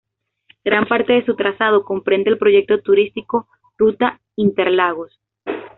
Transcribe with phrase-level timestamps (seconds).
[0.65, 5.19] Gran parte de su trazado comprende el Proyecto Turístico "Ruta Interlagos".